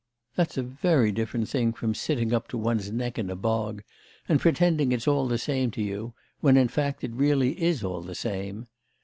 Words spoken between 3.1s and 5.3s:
in a bog, and pretending it's all